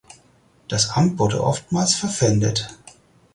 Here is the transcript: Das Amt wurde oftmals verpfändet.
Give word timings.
Das 0.67 0.89
Amt 0.89 1.19
wurde 1.19 1.43
oftmals 1.43 1.93
verpfändet. 1.93 2.69